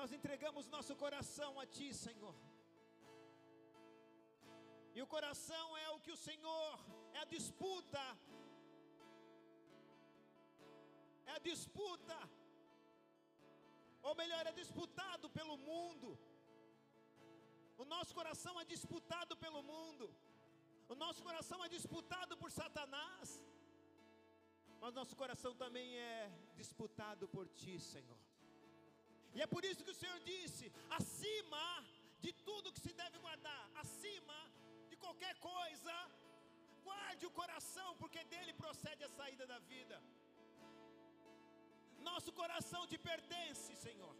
[0.00, 2.34] Nós entregamos nosso coração a Ti, Senhor.
[4.96, 6.72] E o coração é o que o Senhor,
[7.14, 8.02] é a disputa,
[11.26, 12.18] é a disputa,
[14.08, 16.10] ou melhor, é disputado pelo mundo.
[17.82, 20.06] O nosso coração é disputado pelo mundo,
[20.88, 23.28] o nosso coração é disputado por Satanás,
[24.80, 28.20] mas nosso coração também é disputado por Ti, Senhor.
[29.34, 31.66] E é por isso que o Senhor disse: acima
[32.20, 34.51] de tudo que se deve guardar, acima
[35.04, 35.94] qualquer coisa,
[36.88, 39.96] guarde o coração, porque dele procede a saída da vida.
[42.10, 44.14] Nosso coração te pertence, Senhor.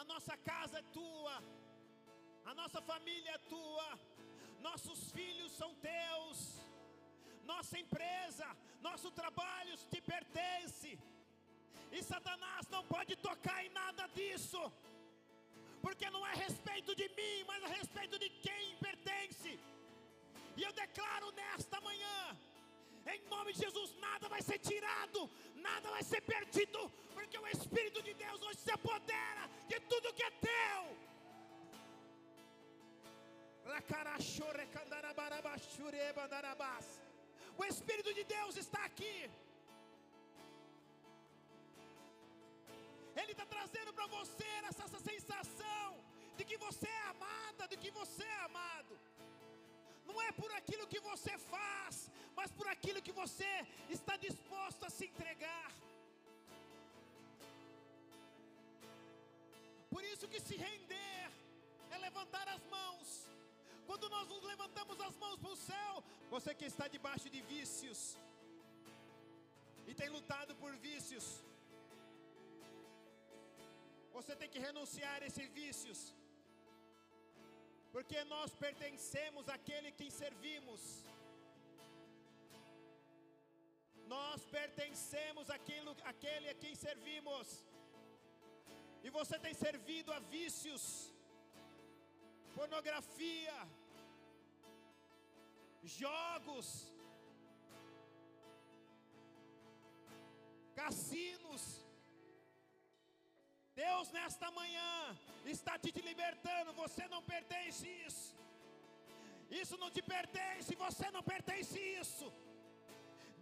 [0.00, 1.36] A nossa casa é tua,
[2.50, 3.88] a nossa família é tua,
[4.68, 6.38] nossos filhos são teus,
[7.52, 8.46] nossa empresa,
[8.88, 10.90] nosso trabalho te pertence.
[11.96, 13.29] E Satanás não pode tocar
[15.82, 19.58] porque não é a respeito de mim, mas a respeito de quem pertence.
[20.56, 22.36] E eu declaro nesta manhã,
[23.12, 25.20] em nome de Jesus, nada vai ser tirado,
[25.56, 26.80] nada vai ser perdido,
[27.14, 30.82] porque o Espírito de Deus hoje se apodera de tudo que é teu.
[37.56, 39.30] O Espírito de Deus está aqui.
[43.20, 45.88] Ele está trazendo para você essa, essa sensação
[46.36, 48.94] de que você é amada, de que você é amado.
[50.08, 53.52] Não é por aquilo que você faz, mas por aquilo que você
[53.96, 55.70] está disposto a se entregar.
[59.92, 61.24] Por isso que se render
[61.90, 63.08] é levantar as mãos.
[63.88, 65.94] Quando nós nos levantamos as mãos para o céu,
[66.34, 68.00] você que está debaixo de vícios
[69.90, 71.26] e tem lutado por vícios,
[74.16, 76.00] você tem que renunciar a esses vícios.
[77.94, 80.82] Porque nós pertencemos àquele que servimos.
[84.14, 87.48] Nós pertencemos àquilo, àquele a quem servimos.
[89.04, 90.82] E você tem servido a vícios,
[92.54, 93.56] pornografia,
[95.82, 96.92] jogos,
[100.74, 101.79] cassinos.
[104.00, 104.92] Deus nesta manhã
[105.44, 108.34] está te, libertando, você não pertence isso.
[109.50, 112.26] Isso não te pertence, você não pertence isso.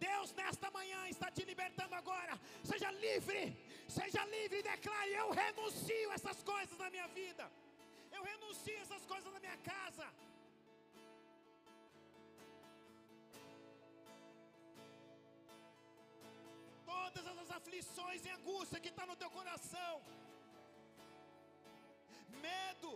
[0.06, 2.34] Deus nesta manhã está te libertando agora.
[2.70, 3.40] Seja livre,
[3.98, 7.48] seja livre e declare: Eu renuncio essas coisas na minha vida.
[8.16, 10.08] Eu renuncio essas coisas na minha casa.
[16.84, 19.94] Todas as aflições e angústia que está no teu coração,
[22.46, 22.90] medo,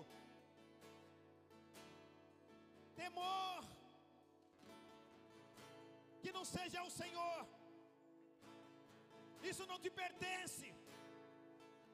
[3.00, 3.64] temor,
[6.22, 7.40] que não seja o Senhor,
[9.50, 10.68] isso não te pertence.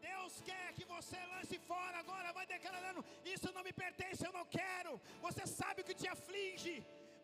[0.01, 4.45] Deus quer que você lance fora agora, vai declarando: Isso não me pertence, eu não
[4.59, 4.93] quero.
[5.26, 6.74] Você sabe o que te aflige,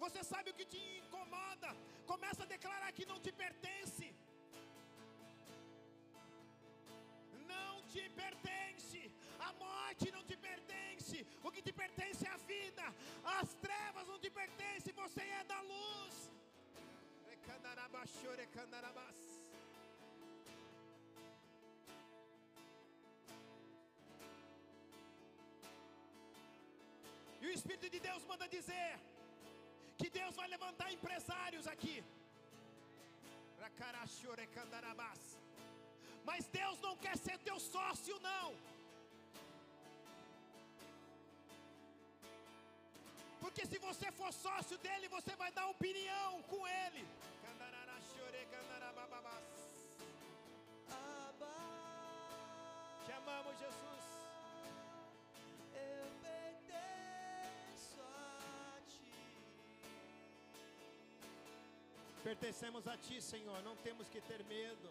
[0.05, 1.71] você sabe o que te incomoda.
[2.13, 4.07] Começa a declarar que não te pertence.
[7.53, 8.54] Não te pertence,
[9.95, 12.85] morte não te pertence, o que te pertence é a vida,
[13.39, 16.15] as trevas não te pertencem, você é da luz.
[27.41, 28.93] E o Espírito de Deus manda dizer
[29.99, 31.97] que Deus vai levantar empresários aqui.
[36.25, 38.47] Mas Deus não quer ser teu sócio, não.
[43.45, 47.07] Porque se você for sócio dele, você vai dar opinião com ele.
[53.05, 54.05] Te amamos, Jesus.
[55.75, 59.13] Eu pertenço a ti.
[62.23, 63.63] Pertencemos a ti, Senhor.
[63.63, 64.89] Não temos que ter medo.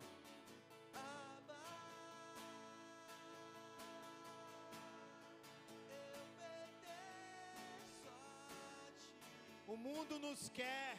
[10.33, 10.97] Nos quer.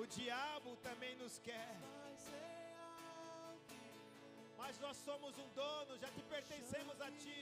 [0.00, 1.76] O diabo também nos quer.
[4.58, 7.40] Mas nós somos um dono, já te pertencemos a ti.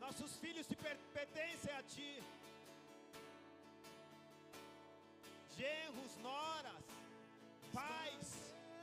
[0.00, 2.12] Nossos filhos te per pertencem a ti.
[5.56, 6.86] Genros, noras,
[7.72, 8.28] pais,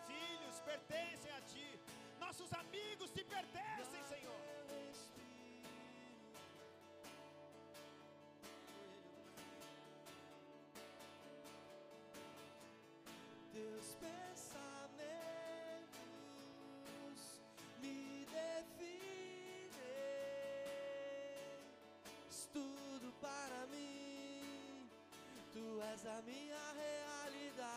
[0.09, 1.69] filhos pertencem a ti.
[2.25, 4.46] Nossos amigos te pertencem, Senhor.
[25.97, 27.73] És a minha realidade.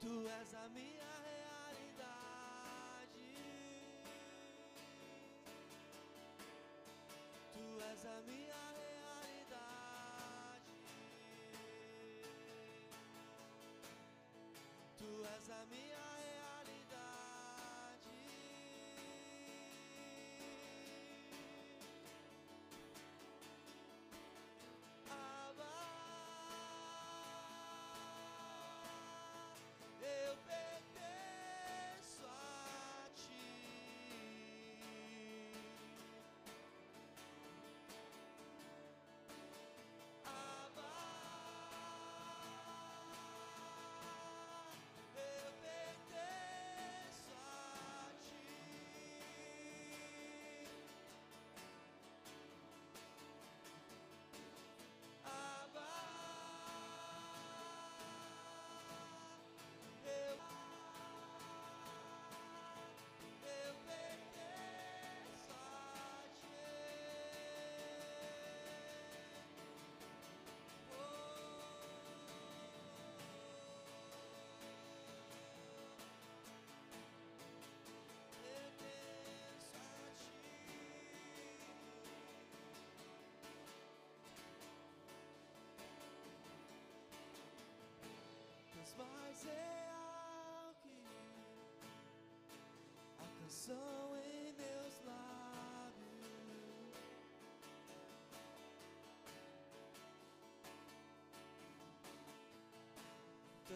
[0.00, 2.12] Tu és a minha realidade.
[7.54, 10.74] Tu és a minha realidade.
[14.98, 15.95] Tu és a minha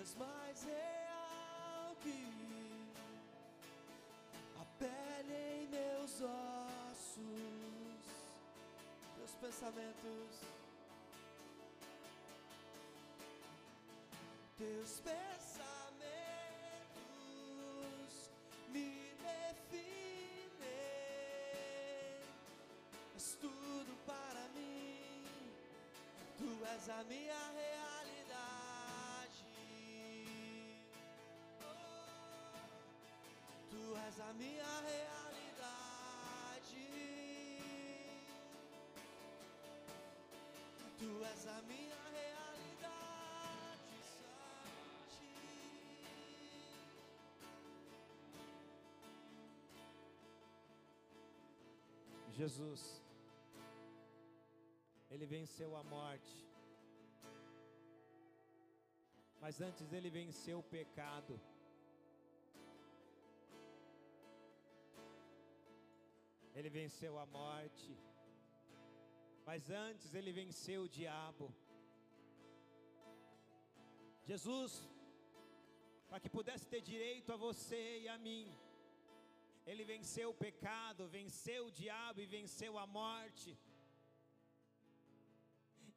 [0.00, 2.14] és mais real que
[4.58, 7.20] a pele em meus ossos.
[9.16, 10.40] Teus pensamentos.
[14.56, 15.60] Teus pensamentos
[18.72, 20.60] me definem.
[23.16, 25.24] És tudo para mim.
[26.38, 27.49] Tu és a minha
[34.30, 35.30] a minha realidade.
[40.98, 45.32] Tu és a minha realidade, Santi.
[52.38, 53.02] Jesus,
[55.10, 56.36] Ele venceu a morte.
[59.40, 61.40] Mas antes ele venceu o pecado.
[66.54, 67.90] Ele venceu a morte.
[69.48, 71.46] Mas antes ele venceu o diabo.
[74.30, 74.72] Jesus,
[76.08, 78.44] para que pudesse ter direito a você e a mim,
[79.70, 83.50] ele venceu o pecado, venceu o diabo e venceu a morte.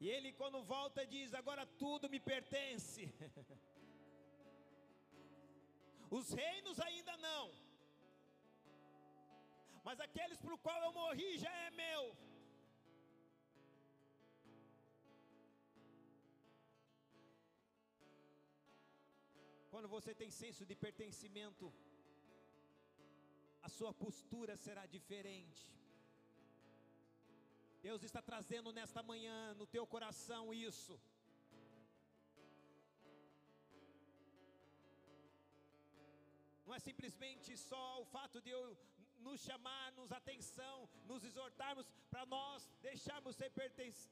[0.04, 3.04] E ele, quando volta, diz: Agora tudo me pertence.
[6.18, 7.46] Os reinos ainda não,
[9.88, 12.04] mas aqueles para o qual eu morri já é meu.
[19.74, 21.66] Quando você tem senso de pertencimento,
[23.68, 25.64] a sua postura será diferente.
[27.88, 30.96] Deus está trazendo nesta manhã no teu coração isso.
[36.66, 38.64] Não é simplesmente só o fato de eu
[39.28, 40.78] nos chamarmos atenção,
[41.12, 44.12] nos exortarmos para nós deixarmos ser pertencer,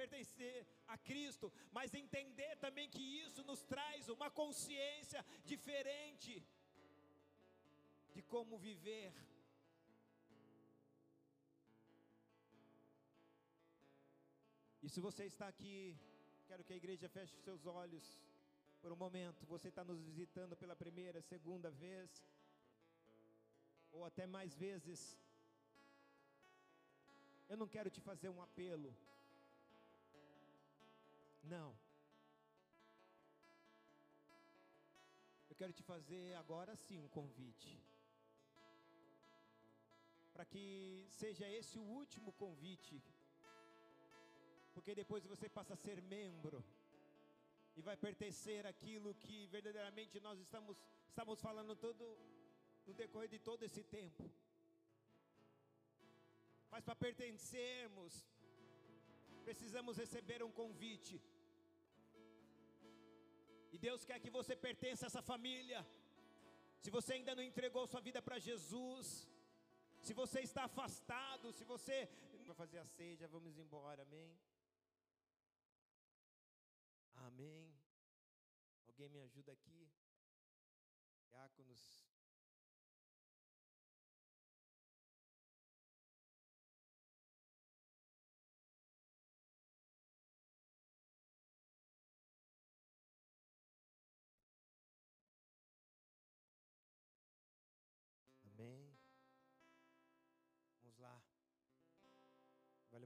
[0.00, 6.34] pertencer a Cristo, mas entender também que isso nos traz uma consciência diferente
[8.14, 9.12] de como viver.
[14.82, 15.96] E se você está aqui,
[16.48, 18.04] quero que a igreja feche seus olhos
[18.80, 19.46] por um momento.
[19.46, 22.24] Você está nos visitando pela primeira, segunda vez,
[24.00, 25.00] ou até mais vezes.
[27.50, 28.90] Eu não quero te fazer um apelo.
[31.54, 31.68] Não.
[35.50, 37.70] Eu quero te fazer agora sim um convite.
[40.34, 40.64] Para que
[41.20, 42.96] seja esse o último convite.
[44.74, 46.64] Porque depois você passa a ser membro
[47.76, 50.76] e vai pertencer àquilo que verdadeiramente nós estamos,
[51.12, 52.04] estamos falando todo
[52.86, 54.24] no decorrer de todo esse tempo.
[56.72, 58.14] Mas para pertencermos,
[59.48, 61.16] precisamos receber um convite.
[63.72, 65.80] E Deus quer que você pertença a essa família.
[66.82, 69.06] Se você ainda não entregou sua vida para Jesus,
[70.06, 71.96] se você está afastado, se você
[72.50, 74.30] vai fazer a ceia, já vamos embora, amém?
[77.14, 77.72] Amém.
[78.88, 79.88] Alguém me ajuda aqui?
[81.28, 82.09] Diáconos.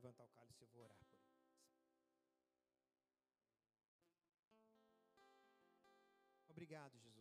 [0.05, 1.18] Levantar o cálice, eu vou orar por.
[6.50, 7.14] Obrigado, Jesus.